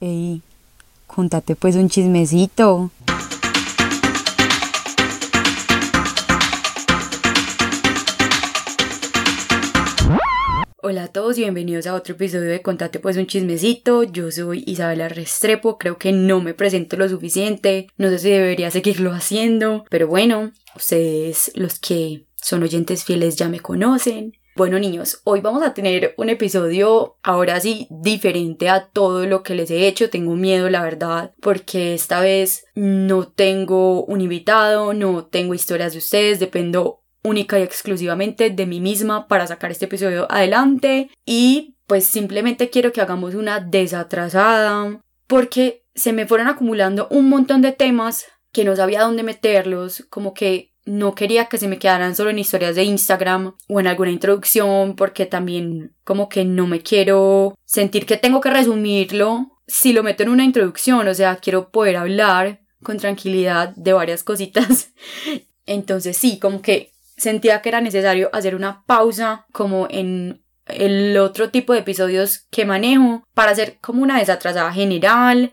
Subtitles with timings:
[0.00, 0.42] Ey,
[1.08, 2.92] contate pues un chismecito.
[10.80, 14.04] Hola a todos y bienvenidos a otro episodio de Contate pues un chismecito.
[14.04, 18.70] Yo soy Isabela Restrepo, creo que no me presento lo suficiente, no sé si debería
[18.70, 24.34] seguirlo haciendo, pero bueno, ustedes los que son oyentes fieles ya me conocen.
[24.58, 29.54] Bueno niños, hoy vamos a tener un episodio ahora sí diferente a todo lo que
[29.54, 30.10] les he hecho.
[30.10, 35.98] Tengo miedo, la verdad, porque esta vez no tengo un invitado, no tengo historias de
[35.98, 42.06] ustedes, dependo única y exclusivamente de mí misma para sacar este episodio adelante y pues
[42.06, 48.26] simplemente quiero que hagamos una desatrasada porque se me fueron acumulando un montón de temas
[48.50, 52.38] que no sabía dónde meterlos, como que no quería que se me quedaran solo en
[52.38, 58.06] historias de Instagram o en alguna introducción porque también como que no me quiero sentir
[58.06, 62.62] que tengo que resumirlo si lo meto en una introducción, o sea, quiero poder hablar
[62.82, 64.94] con tranquilidad de varias cositas.
[65.66, 71.50] Entonces sí, como que sentía que era necesario hacer una pausa como en el otro
[71.50, 75.52] tipo de episodios que manejo para hacer como una desatrasada general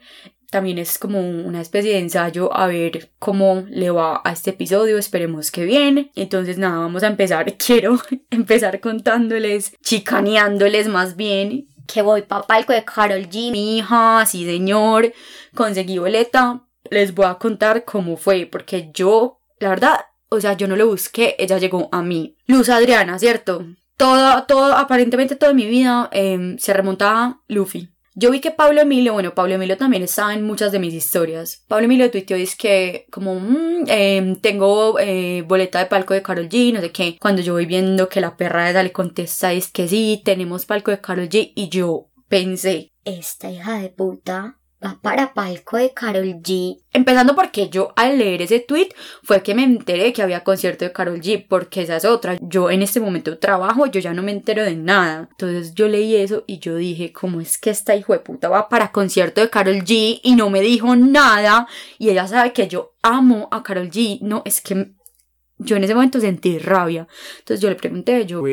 [0.55, 4.97] también es como una especie de ensayo a ver cómo le va a este episodio,
[4.97, 6.11] esperemos que bien.
[6.15, 7.57] Entonces nada, vamos a empezar.
[7.57, 14.25] Quiero empezar contándoles, chicaneándoles más bien que voy para palco de Carol G, mi hija,
[14.25, 15.11] sí señor,
[15.53, 16.61] conseguí boleta.
[16.89, 20.87] Les voy a contar cómo fue, porque yo, la verdad, o sea, yo no lo
[20.87, 22.37] busqué, ella llegó a mí.
[22.47, 23.65] Luz Adriana, ¿cierto?
[23.97, 27.89] Todo, todo, aparentemente toda mi vida eh, se remontaba Luffy.
[28.17, 31.65] Yo vi que Pablo Emilio, bueno, Pablo Emilio también estaba en muchas de mis historias.
[31.67, 36.47] Pablo Emilio tuiteó, dice que como, mm, eh, tengo eh, boleta de palco de Carol
[36.47, 37.17] G, no sé qué.
[37.19, 40.65] Cuando yo voy viendo que la perra de esa le contesta, es que sí, tenemos
[40.65, 41.51] palco de Carol G.
[41.55, 46.77] Y yo pensé, esta hija de puta va para palco de Carol G.
[46.93, 48.89] Empezando porque yo al leer ese tweet
[49.23, 52.37] fue que me enteré que había concierto de Carol G, porque esa es otra.
[52.41, 55.27] Yo en este momento trabajo, yo ya no me entero de nada.
[55.31, 58.69] Entonces yo leí eso y yo dije, ¿cómo es que esta hijo de puta va
[58.69, 61.67] para concierto de Carol G y no me dijo nada?
[61.97, 64.19] Y ella sabe que yo amo a Carol G.
[64.21, 64.91] No, es que
[65.57, 67.07] yo en ese momento sentí rabia.
[67.39, 68.43] Entonces yo le pregunté, yo...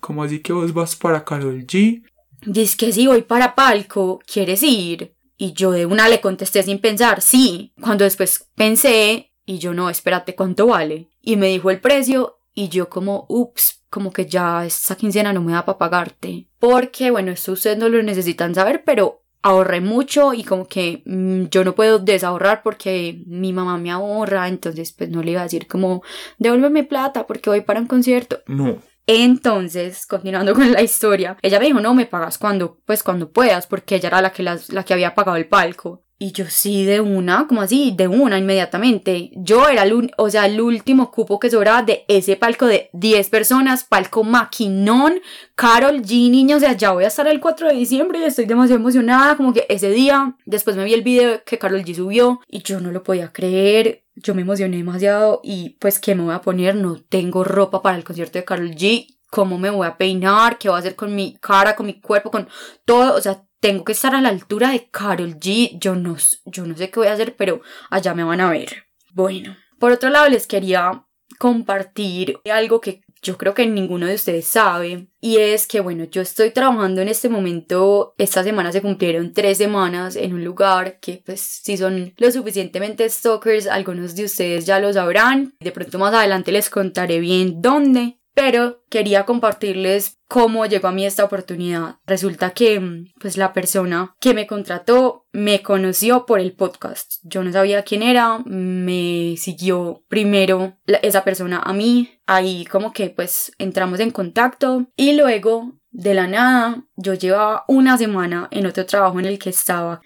[0.00, 2.02] ¿cómo así que vos vas para Carol G?
[2.46, 5.13] Dice que si voy para palco, ¿quieres ir?
[5.36, 7.72] Y yo de una le contesté sin pensar, sí.
[7.80, 11.08] Cuando después pensé, y yo no, espérate, ¿cuánto vale?
[11.20, 15.42] Y me dijo el precio, y yo como, ups, como que ya esa quincena no
[15.42, 16.46] me da para pagarte.
[16.58, 21.44] Porque, bueno, esto ustedes no lo necesitan saber, pero ahorré mucho y como que mmm,
[21.50, 25.44] yo no puedo desahorrar porque mi mamá me ahorra, entonces pues no le iba a
[25.44, 26.02] decir como,
[26.38, 28.40] devuélveme plata porque voy para un concierto.
[28.46, 28.78] No.
[29.06, 33.66] Entonces, continuando con la historia, ella me dijo, no, me pagas cuando, pues cuando puedas,
[33.66, 36.04] porque ella era la que, la que había pagado el palco.
[36.24, 39.30] Y yo sí, de una, como así, de una inmediatamente.
[39.34, 43.28] Yo era el, o sea, el último cupo que sobraba de ese palco de 10
[43.28, 45.20] personas, palco maquinón,
[45.54, 48.46] Carol G, niños, o sea, ya voy a estar el 4 de diciembre y estoy
[48.46, 52.40] demasiado emocionada, como que ese día, después me vi el video que Carol G subió
[52.48, 56.34] y yo no lo podía creer, yo me emocioné demasiado y pues, ¿qué me voy
[56.34, 56.74] a poner?
[56.74, 60.58] No tengo ropa para el concierto de Carol G, ¿cómo me voy a peinar?
[60.58, 62.48] ¿Qué voy a hacer con mi cara, con mi cuerpo, con
[62.84, 63.16] todo?
[63.16, 65.78] O sea, tengo que estar a la altura de Carol G.
[65.80, 68.84] Yo no, yo no sé qué voy a hacer, pero allá me van a ver.
[69.14, 71.06] Bueno, por otro lado les quería
[71.38, 76.20] compartir algo que yo creo que ninguno de ustedes sabe y es que bueno yo
[76.20, 81.22] estoy trabajando en este momento esta semana se cumplieron tres semanas en un lugar que
[81.24, 86.12] pues si son lo suficientemente stalkers algunos de ustedes ya lo sabrán de pronto más
[86.12, 91.96] adelante les contaré bien dónde pero quería compartirles cómo llegó a mí esta oportunidad.
[92.06, 97.14] Resulta que mm, pues la persona que me contrató me conoció por el podcast.
[97.22, 103.10] Yo no sabía quién era, me siguió primero esa persona a mí, ahí como que
[103.10, 108.84] pues entramos en contacto y luego de la nada yo llevaba una semana en otro
[108.84, 110.02] trabajo en el que estaba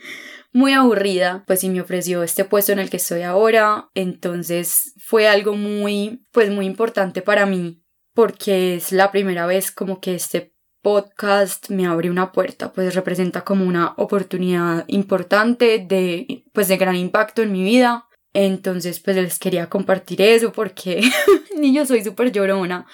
[0.52, 5.28] muy aburrida, pues sí me ofreció este puesto en el que estoy ahora, entonces fue
[5.28, 7.82] algo muy, pues muy importante para mí
[8.18, 13.44] porque es la primera vez como que este podcast me abre una puerta, pues representa
[13.44, 18.08] como una oportunidad importante de, pues de gran impacto en mi vida.
[18.32, 21.00] Entonces, pues les quería compartir eso porque
[21.56, 22.88] ni yo soy súper llorona,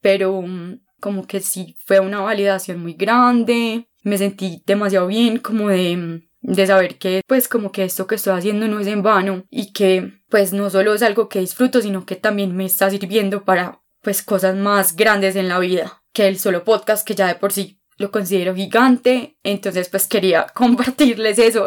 [0.00, 5.70] pero mm, como que sí fue una validación muy grande, me sentí demasiado bien como
[5.70, 9.02] de mm, de saber que pues como que esto que estoy haciendo no es en
[9.02, 12.88] vano y que pues no solo es algo que disfruto sino que también me está
[12.90, 17.26] sirviendo para pues cosas más grandes en la vida que el solo podcast que ya
[17.28, 21.66] de por sí lo considero gigante, entonces pues quería compartirles eso.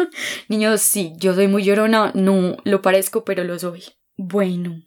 [0.48, 3.84] Niños, sí, yo soy muy llorona, no lo parezco, pero lo soy.
[4.16, 4.80] Bueno,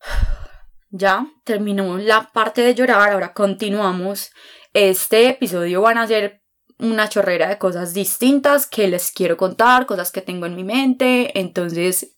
[0.90, 4.30] ya terminó la parte de llorar, ahora continuamos.
[4.72, 6.42] Este episodio van a ser
[6.78, 11.38] una chorrera de cosas distintas que les quiero contar, cosas que tengo en mi mente,
[11.38, 12.15] entonces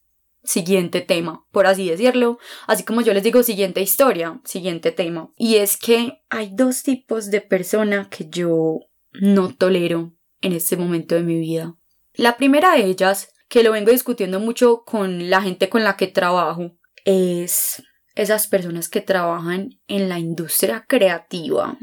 [0.48, 5.30] siguiente tema, por así decirlo, así como yo les digo siguiente historia, siguiente tema.
[5.36, 8.78] Y es que hay dos tipos de persona que yo
[9.12, 11.76] no tolero en este momento de mi vida.
[12.14, 16.06] La primera de ellas, que lo vengo discutiendo mucho con la gente con la que
[16.06, 16.72] trabajo,
[17.04, 17.82] es
[18.14, 21.76] esas personas que trabajan en la industria creativa,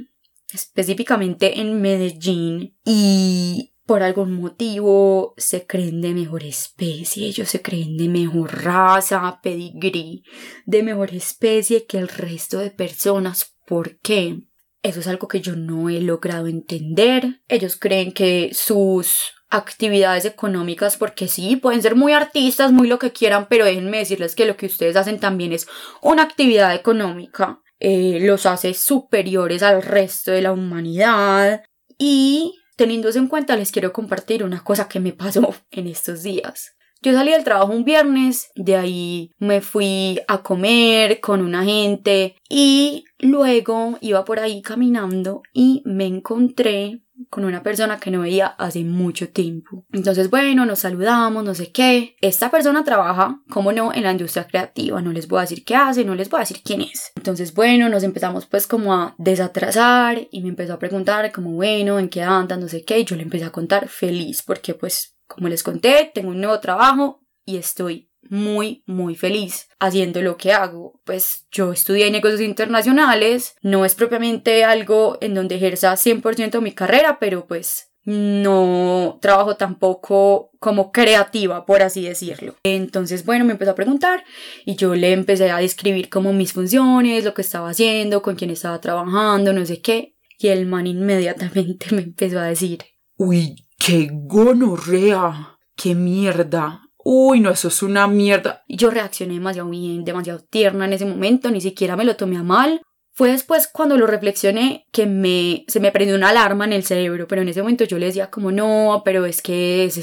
[0.51, 7.97] específicamente en Medellín, y por algún motivo se creen de mejor especie, ellos se creen
[7.97, 10.23] de mejor raza, pedigrí,
[10.65, 13.55] de mejor especie que el resto de personas.
[13.67, 14.41] ¿Por qué?
[14.81, 17.41] Eso es algo que yo no he logrado entender.
[17.47, 23.11] Ellos creen que sus actividades económicas, porque sí, pueden ser muy artistas, muy lo que
[23.11, 25.67] quieran, pero déjenme decirles que lo que ustedes hacen también es
[26.01, 27.61] una actividad económica.
[27.79, 31.63] Eh, los hace superiores al resto de la humanidad
[31.97, 36.23] y Teniendo eso en cuenta, les quiero compartir una cosa que me pasó en estos
[36.23, 36.75] días.
[37.01, 42.35] Yo salí del trabajo un viernes, de ahí me fui a comer con una gente
[42.49, 48.47] y luego iba por ahí caminando y me encontré con una persona que no veía
[48.47, 49.85] hace mucho tiempo.
[49.91, 52.15] Entonces, bueno, nos saludamos, no sé qué.
[52.21, 55.01] Esta persona trabaja, como no, en la industria creativa.
[55.01, 57.11] No les voy a decir qué hace, no les voy a decir quién es.
[57.15, 61.99] Entonces, bueno, nos empezamos pues como a desatrasar y me empezó a preguntar como, bueno,
[61.99, 62.59] ¿en qué andas?
[62.59, 62.99] No sé qué.
[62.99, 66.59] Y yo le empecé a contar feliz porque pues, como les conté, tengo un nuevo
[66.59, 71.01] trabajo y estoy muy, muy feliz haciendo lo que hago.
[71.03, 77.17] Pues yo estudié negocios internacionales, no es propiamente algo en donde ejerza 100% mi carrera,
[77.19, 82.55] pero pues no trabajo tampoco como creativa, por así decirlo.
[82.63, 84.23] Entonces, bueno, me empezó a preguntar
[84.63, 88.51] y yo le empecé a describir como mis funciones, lo que estaba haciendo, con quién
[88.51, 90.15] estaba trabajando, no sé qué.
[90.37, 92.83] Y el man inmediatamente me empezó a decir,
[93.17, 98.63] Uy, qué gonorrea, qué mierda, uy, no, eso es una mierda.
[98.67, 102.43] Yo reaccioné demasiado bien, demasiado tierna en ese momento, ni siquiera me lo tomé a
[102.43, 102.81] mal.
[103.13, 107.27] Fue después cuando lo reflexioné que me, se me prendió una alarma en el cerebro,
[107.29, 110.01] pero en ese momento yo le decía como no, pero es que eso,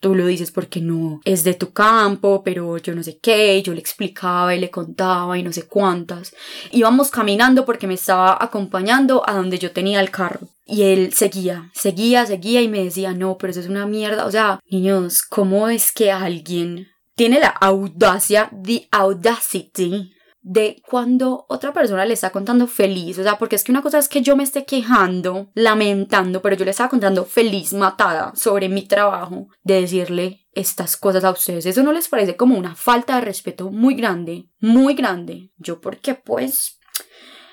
[0.00, 3.74] tú lo dices porque no es de tu campo, pero yo no sé qué, yo
[3.74, 6.34] le explicaba y le contaba y no sé cuántas.
[6.72, 10.48] Íbamos caminando porque me estaba acompañando a donde yo tenía el carro.
[10.68, 14.26] Y él seguía, seguía, seguía y me decía, no, pero eso es una mierda.
[14.26, 21.72] O sea, niños, ¿cómo es que alguien tiene la audacia, the audacity de cuando otra
[21.72, 24.36] persona le está contando feliz, o sea, porque es que una cosa es que yo
[24.36, 29.80] me esté quejando, lamentando, pero yo le estaba contando feliz, matada sobre mi trabajo, de
[29.82, 31.66] decirle estas cosas a ustedes.
[31.66, 35.50] Eso no les parece como una falta de respeto muy grande, muy grande.
[35.58, 36.78] Yo porque pues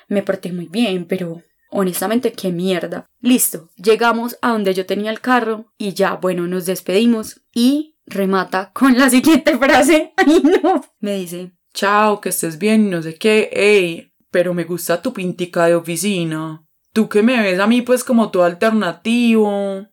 [0.08, 1.42] me porté muy bien, pero
[1.76, 3.06] honestamente qué mierda.
[3.22, 8.72] Listo, llegamos a donde yo tenía el carro y ya, bueno, nos despedimos y remata
[8.74, 10.14] con la siguiente frase.
[10.18, 10.82] Ay, no.
[11.00, 15.66] Me dice, chao, que estés bien, no sé qué, ey, pero me gusta tu pintica
[15.66, 16.66] de oficina.
[16.94, 19.88] Tú que me ves a mí pues como tu alternativo.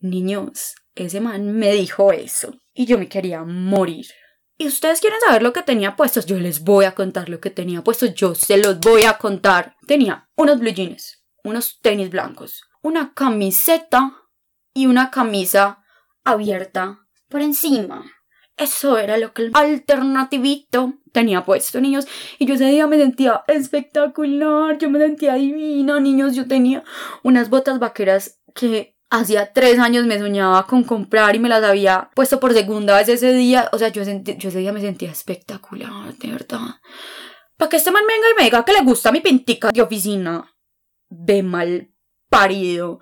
[0.00, 4.06] Niños, ese man me dijo eso y yo me quería morir.
[4.56, 7.50] Y ustedes quieren saber lo que tenía puestos, yo les voy a contar lo que
[7.50, 9.76] tenía puestos, yo se los voy a contar.
[9.86, 14.12] Tenía unos blue jeans, unos tenis blancos, una camiseta
[14.74, 15.84] y una camisa
[16.24, 18.04] abierta por encima.
[18.56, 22.06] Eso era lo que el alternativito tenía puesto, niños.
[22.38, 26.36] Y yo ese día me sentía espectacular, yo me sentía divina, niños.
[26.36, 26.84] Yo tenía
[27.24, 32.10] unas botas vaqueras que hacía tres años me soñaba con comprar y me las había
[32.14, 33.68] puesto por segunda vez ese día.
[33.72, 36.80] O sea, yo, yo ese día me sentía espectacular, de verdad.
[37.56, 40.53] Para que este man venga y me diga que le gusta mi pintica de oficina.
[41.16, 41.90] De mal
[42.28, 43.00] parido.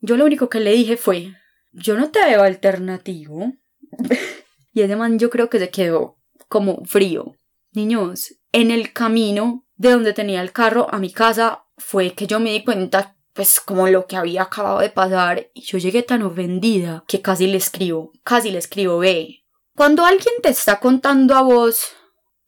[0.00, 1.34] Yo lo único que le dije fue,
[1.70, 3.52] yo no te veo alternativo.
[4.74, 6.16] Y ese man yo creo que se quedó
[6.48, 7.36] como frío.
[7.72, 12.40] Niños, en el camino de donde tenía el carro a mi casa fue que yo
[12.40, 16.22] me di cuenta pues como lo que había acabado de pasar y yo llegué tan
[16.22, 19.44] ofendida que casi le escribo, casi le escribo, ve.
[19.74, 21.92] Cuando alguien te está contando a vos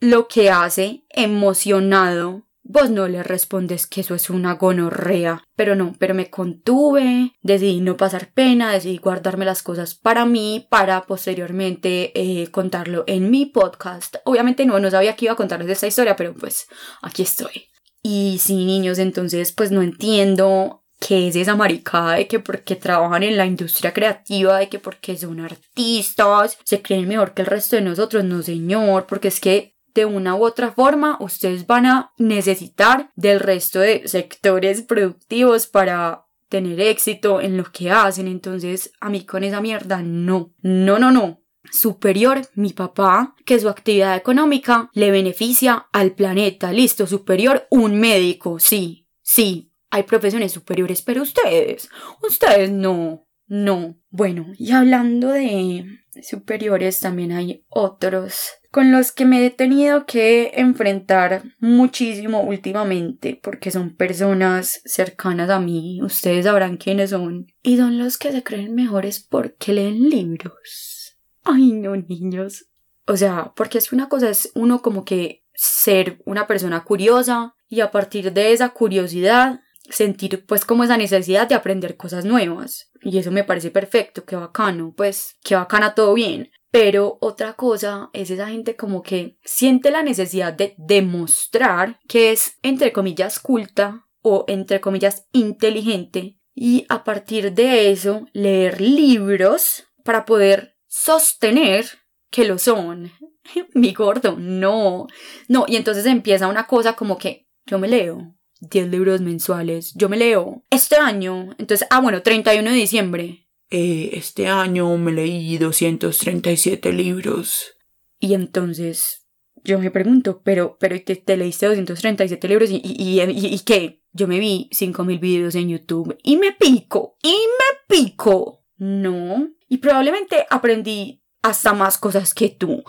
[0.00, 5.44] lo que hace emocionado, Vos no le respondes que eso es una gonorrea.
[5.54, 10.66] Pero no, pero me contuve, decidí no pasar pena, decidí guardarme las cosas para mí,
[10.70, 14.16] para posteriormente eh, contarlo en mi podcast.
[14.24, 16.66] Obviamente no, no sabía que iba a contarles esta historia, pero pues
[17.02, 17.66] aquí estoy.
[18.02, 23.22] Y sí, niños, entonces pues no entiendo qué es esa maricada de que porque trabajan
[23.22, 27.76] en la industria creativa, de que porque son artistas, se creen mejor que el resto
[27.76, 32.12] de nosotros, no señor, porque es que de una u otra forma ustedes van a
[32.18, 38.28] necesitar del resto de sectores productivos para tener éxito en lo que hacen.
[38.28, 40.52] Entonces, a mí con esa mierda, no.
[40.62, 41.42] No, no, no.
[41.70, 46.72] Superior, mi papá, que su actividad económica le beneficia al planeta.
[46.72, 48.58] Listo, superior, un médico.
[48.58, 51.88] Sí, sí, hay profesiones superiores, pero ustedes,
[52.22, 53.26] ustedes no.
[53.46, 53.96] No.
[54.10, 55.84] Bueno, y hablando de
[56.22, 63.70] superiores, también hay otros con los que me he tenido que enfrentar muchísimo últimamente, porque
[63.70, 68.74] son personas cercanas a mí, ustedes sabrán quiénes son, y son los que se creen
[68.74, 71.16] mejores porque leen libros.
[71.44, 72.66] Ay, no, niños.
[73.06, 77.78] O sea, porque es una cosa es uno como que ser una persona curiosa y
[77.78, 82.90] a partir de esa curiosidad sentir pues como esa necesidad de aprender cosas nuevas.
[83.02, 86.50] Y eso me parece perfecto, qué bacano, pues qué bacana todo bien.
[86.74, 92.58] Pero otra cosa es esa gente como que siente la necesidad de demostrar que es
[92.62, 100.24] entre comillas culta o entre comillas inteligente y a partir de eso leer libros para
[100.24, 101.86] poder sostener
[102.28, 103.12] que lo son.
[103.74, 105.06] Mi gordo, no.
[105.46, 109.94] No, y entonces empieza una cosa como que yo me leo 10 libros mensuales.
[109.94, 111.54] Yo me leo este año.
[111.56, 113.43] Entonces, ah, bueno, 31 de diciembre.
[113.76, 117.76] Eh, este año me leí 237 libros.
[118.20, 119.26] Y entonces
[119.64, 124.00] yo me pregunto, pero, pero te, te leíste 237 libros y, y, y, y qué?
[124.12, 128.64] Yo me vi 5000 videos en YouTube y me pico, y me pico.
[128.76, 129.48] No.
[129.68, 132.84] Y probablemente aprendí hasta más cosas que tú.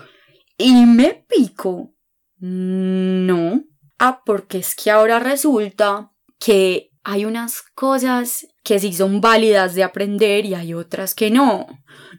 [0.55, 1.95] Y me pico.
[2.37, 3.63] No.
[3.97, 9.84] Ah, porque es que ahora resulta que hay unas cosas que sí son válidas de
[9.84, 11.67] aprender y hay otras que no.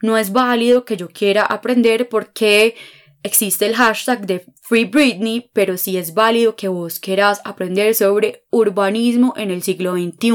[0.00, 2.76] No es válido que yo quiera aprender porque
[3.24, 8.44] existe el hashtag de Free Britney, pero sí es válido que vos quieras aprender sobre
[8.50, 10.30] urbanismo en el siglo XXI.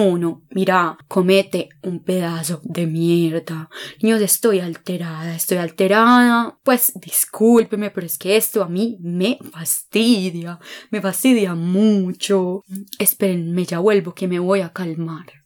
[0.50, 3.70] Mira, comete un pedazo de mierda.
[4.02, 6.60] Niños, estoy alterada, estoy alterada.
[6.64, 12.64] Pues discúlpeme, pero es que esto a mí me fastidia, me fastidia mucho.
[13.00, 15.41] Espérenme, ya vuelvo que me voy a calmar.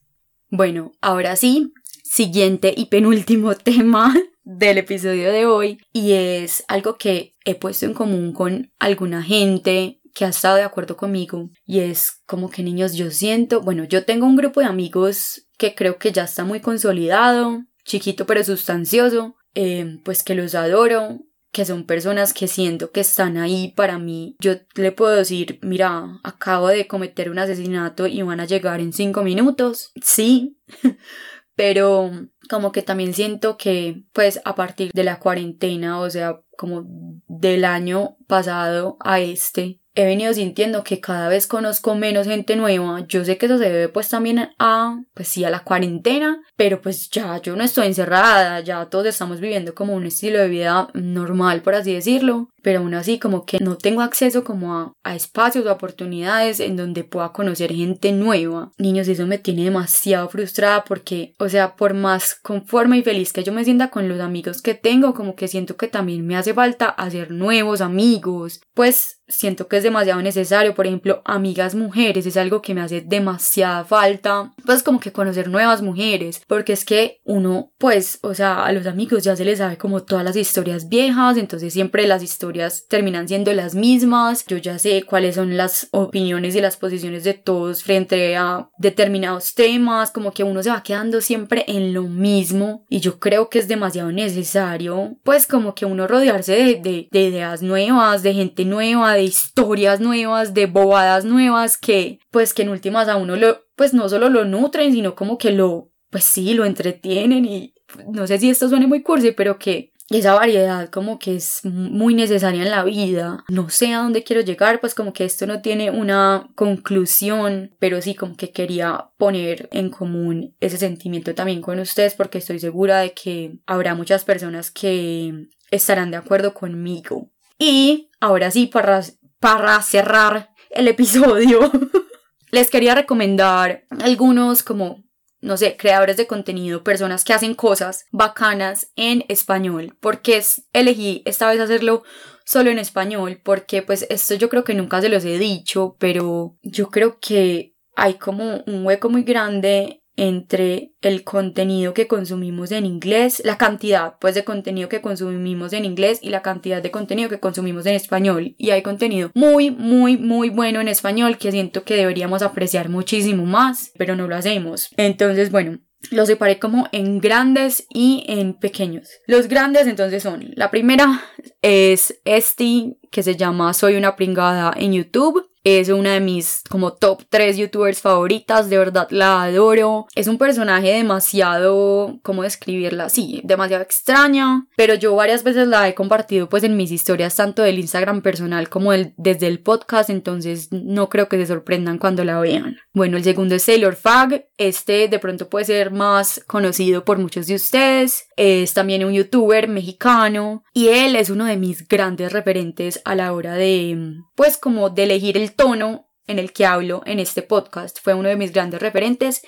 [0.57, 7.33] Bueno, ahora sí, siguiente y penúltimo tema del episodio de hoy y es algo que
[7.43, 12.21] he puesto en común con alguna gente que ha estado de acuerdo conmigo y es
[12.25, 16.13] como que niños yo siento, bueno, yo tengo un grupo de amigos que creo que
[16.13, 21.19] ya está muy consolidado, chiquito pero sustancioso, eh, pues que los adoro,
[21.55, 24.35] que son personas que siento que están ahí para mí.
[24.39, 28.91] Yo le puedo decir, mira, acabo de cometer un asesinato y van a llegar en
[28.91, 29.93] cinco minutos.
[30.03, 30.59] Sí,
[31.55, 32.11] pero
[32.49, 36.83] como que también siento que pues a partir de la cuarentena, o sea, como
[37.29, 43.05] del año pasado a este, he venido sintiendo que cada vez conozco menos gente nueva.
[43.07, 46.81] Yo sé que eso se debe pues también a, pues sí, a la cuarentena, pero
[46.81, 50.89] pues ya yo no estoy encerrada, ya todos estamos viviendo como un estilo de vida
[50.93, 55.15] normal, por así decirlo, pero aún así como que no tengo acceso como a, a
[55.15, 58.71] espacios o oportunidades en donde pueda conocer gente nueva.
[58.79, 63.43] Niños, eso me tiene demasiado frustrada porque, o sea, por más conforme y feliz que
[63.43, 66.55] yo me sienta con los amigos que tengo, como que siento que también me hace
[66.55, 72.37] falta hacer nuevos amigos, pues siento que es demasiado necesario, por ejemplo, amigas mujeres, es
[72.37, 77.21] algo que me hace demasiada falta, pues como que conocer nuevas mujeres, porque es que
[77.23, 80.89] uno, pues, o sea, a los amigos ya se les sabe como todas las historias
[80.89, 82.54] viejas, entonces siempre las historias
[82.87, 87.33] terminan siendo las mismas, yo ya sé cuáles son las opiniones y las posiciones de
[87.33, 92.85] todos frente a determinados temas, como que uno se va quedando siempre en lo mismo,
[92.89, 97.21] y yo creo que es demasiado necesario, pues como que uno rodearse de, de, de
[97.21, 102.69] ideas nuevas, de gente nueva, de historias nuevas, de bobadas nuevas que, pues que en
[102.69, 106.53] últimas a uno lo, pues no solo lo nutren, sino como que lo, pues sí,
[106.53, 107.73] lo entretienen y
[108.07, 112.13] no sé si esto suene muy cursi, pero que esa variedad como que es muy
[112.13, 113.43] necesaria en la vida.
[113.49, 118.01] No sé a dónde quiero llegar, pues como que esto no tiene una conclusión, pero
[118.01, 122.99] sí como que quería poner en común ese sentimiento también con ustedes porque estoy segura
[122.99, 127.31] de que habrá muchas personas que estarán de acuerdo conmigo.
[127.57, 129.01] Y ahora sí, para,
[129.39, 131.71] para cerrar el episodio,
[132.51, 135.04] les quería recomendar algunos como,
[135.45, 139.95] no sé, creadores de contenido, personas que hacen cosas bacanas en español.
[139.99, 142.03] Porque elegí esta vez hacerlo
[142.45, 146.57] solo en español, porque pues esto yo creo que nunca se los he dicho, pero
[146.63, 152.85] yo creo que hay como un hueco muy grande entre el contenido que consumimos en
[152.85, 157.29] inglés, la cantidad pues de contenido que consumimos en inglés y la cantidad de contenido
[157.29, 158.55] que consumimos en español.
[158.57, 163.45] Y hay contenido muy, muy, muy bueno en español que siento que deberíamos apreciar muchísimo
[163.45, 164.89] más, pero no lo hacemos.
[164.97, 165.79] Entonces, bueno,
[166.11, 169.09] los separé como en grandes y en pequeños.
[169.27, 171.21] Los grandes entonces son, la primera
[171.61, 176.93] es este que se llama Soy una pringada en YouTube es una de mis como
[176.93, 180.05] top 3 youtubers favoritas, de verdad la adoro.
[180.13, 183.09] Es un personaje demasiado, ¿cómo describirla?
[183.09, 187.63] Sí, demasiado extraña, pero yo varias veces la he compartido pues en mis historias tanto
[187.63, 192.23] del Instagram personal como el, desde el podcast, entonces no creo que se sorprendan cuando
[192.23, 192.77] la vean.
[192.93, 197.47] Bueno, el segundo es Sailor Fag, este de pronto puede ser más conocido por muchos
[197.47, 203.01] de ustedes, es también un youtuber mexicano y él es uno de mis grandes referentes
[203.03, 207.19] a la hora de pues como de elegir el tono en el que hablo en
[207.19, 207.99] este podcast.
[208.01, 209.41] Fue uno de mis grandes referentes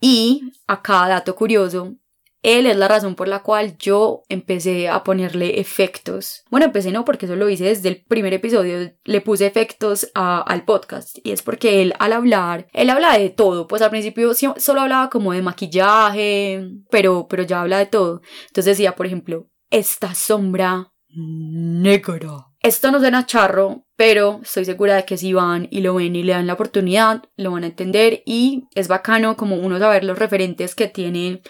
[0.00, 1.96] y acá dato curioso,
[2.42, 6.44] él es la razón por la cual yo empecé a ponerle efectos.
[6.48, 10.64] Bueno, empecé no porque eso lo hice desde el primer episodio, le puse efectos al
[10.64, 14.80] podcast y es porque él al hablar, él habla de todo, pues al principio solo
[14.80, 18.20] hablaba como de maquillaje, pero, pero ya habla de todo.
[18.48, 22.46] Entonces decía, por ejemplo, esta sombra negra.
[22.62, 26.22] Esto no suena charro, pero estoy segura de que si van y lo ven y
[26.22, 30.18] le dan la oportunidad, lo van a entender y es bacano como uno saber los
[30.18, 31.42] referentes que tiene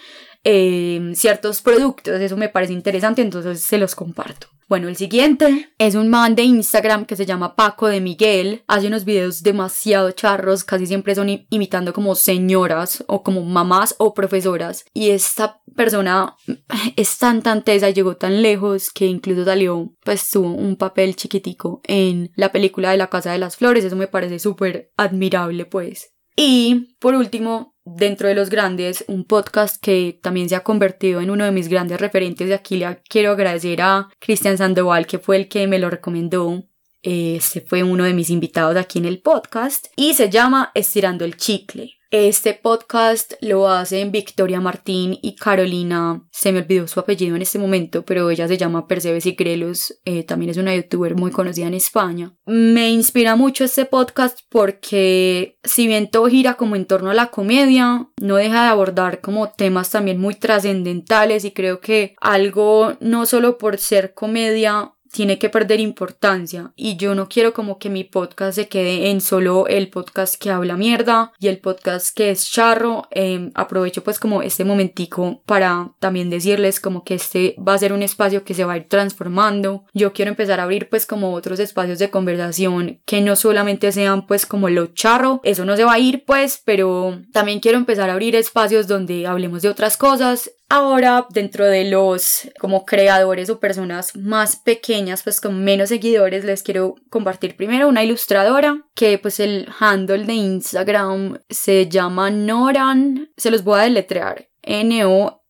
[0.48, 4.46] eh, ciertos productos, eso me parece interesante, entonces se los comparto.
[4.68, 8.62] Bueno, el siguiente es un man de Instagram que se llama Paco de Miguel.
[8.68, 14.14] Hace unos videos demasiado charros, casi siempre son imitando como señoras o como mamás o
[14.14, 14.84] profesoras.
[14.94, 16.36] Y esta persona
[16.96, 22.30] es tan tan llegó tan lejos que incluso salió, pues tuvo un papel chiquitico en
[22.36, 23.84] la película de la Casa de las Flores.
[23.84, 26.12] Eso me parece súper admirable, pues.
[26.36, 31.30] Y por último, dentro de los grandes, un podcast que también se ha convertido en
[31.30, 32.48] uno de mis grandes referentes.
[32.48, 36.64] De aquí le quiero agradecer a Cristian Sandoval, que fue el que me lo recomendó.
[37.06, 41.36] Este fue uno de mis invitados aquí en el podcast y se llama Estirando el
[41.36, 41.92] Chicle.
[42.10, 47.60] Este podcast lo hacen Victoria Martín y Carolina, se me olvidó su apellido en este
[47.60, 51.66] momento, pero ella se llama Percebes y Grelos, eh, también es una youtuber muy conocida
[51.66, 52.34] en España.
[52.44, 57.30] Me inspira mucho este podcast porque si bien todo gira como en torno a la
[57.30, 63.26] comedia, no deja de abordar como temas también muy trascendentales y creo que algo no
[63.26, 68.04] solo por ser comedia tiene que perder importancia y yo no quiero como que mi
[68.04, 72.50] podcast se quede en solo el podcast que habla mierda y el podcast que es
[72.50, 73.08] charro.
[73.10, 77.94] Em, aprovecho pues como este momentico para también decirles como que este va a ser
[77.94, 79.86] un espacio que se va a ir transformando.
[79.94, 84.26] Yo quiero empezar a abrir pues como otros espacios de conversación que no solamente sean
[84.26, 88.10] pues como lo charro, eso no se va a ir pues, pero también quiero empezar
[88.10, 93.60] a abrir espacios donde hablemos de otras cosas Ahora, dentro de los como creadores o
[93.60, 99.38] personas más pequeñas, pues con menos seguidores, les quiero compartir primero una ilustradora que pues
[99.38, 105.44] el handle de Instagram se llama Noran, se los voy a deletrear, N-O-R-A-N,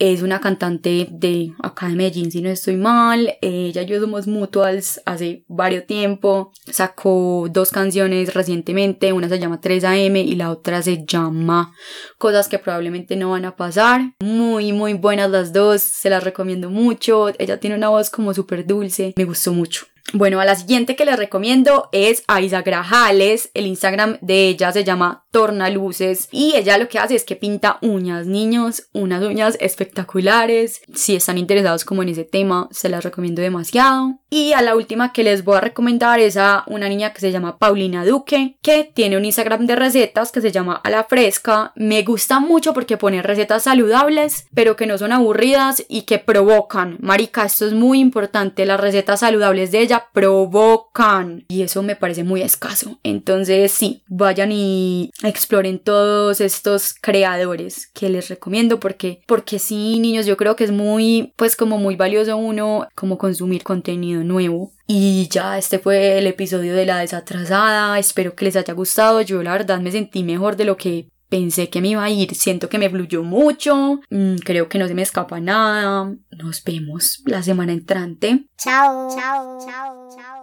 [0.00, 3.36] Es una cantante de acá de Medellín, si no estoy mal.
[3.40, 6.52] Ella y yo somos mutuals hace varios tiempo.
[6.70, 9.12] Sacó dos canciones recientemente.
[9.12, 11.74] Una se llama 3AM y la otra se llama
[12.16, 14.12] Cosas que probablemente no van a pasar.
[14.20, 15.82] Muy, muy buenas las dos.
[15.82, 17.30] Se las recomiendo mucho.
[17.36, 19.14] Ella tiene una voz como súper dulce.
[19.16, 19.86] Me gustó mucho.
[20.14, 23.50] Bueno, a la siguiente que les recomiendo es a Isa Grajales.
[23.52, 27.78] El Instagram de ella se llama Tornaluces y ella lo que hace es que pinta
[27.82, 30.80] uñas, niños, unas uñas espectaculares.
[30.94, 34.18] Si están interesados como en ese tema, se las recomiendo demasiado.
[34.30, 37.30] Y a la última que les voy a recomendar es a una niña que se
[37.30, 41.72] llama Paulina Duque, que tiene un Instagram de recetas que se llama A la Fresca.
[41.76, 46.96] Me gusta mucho porque pone recetas saludables, pero que no son aburridas y que provocan.
[47.00, 48.64] Marica, esto es muy importante.
[48.64, 52.98] Las recetas saludables de ella provocan y eso me parece muy escaso.
[53.02, 60.26] Entonces sí, vayan y exploren todos estos creadores que les recomiendo porque porque sí, niños,
[60.26, 64.72] yo creo que es muy pues como muy valioso uno como consumir contenido nuevo.
[64.86, 67.98] Y ya, este fue el episodio de la desatrasada.
[67.98, 69.20] Espero que les haya gustado.
[69.20, 72.34] Yo la verdad me sentí mejor de lo que pensé que me iba a ir,
[72.34, 76.14] siento que me fluyó mucho, mm, creo que no se me escapa nada.
[76.30, 78.46] Nos vemos la semana entrante.
[78.56, 79.08] Chao.
[79.14, 79.58] Chao.
[79.64, 80.08] Chao.
[80.16, 80.37] Chao.